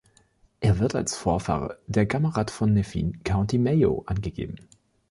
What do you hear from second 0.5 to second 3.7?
Er wird als Vorfahre der Gamarad von Nephin, County